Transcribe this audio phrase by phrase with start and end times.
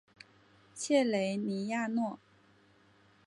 [0.73, 2.17] 切雷尼亚诺。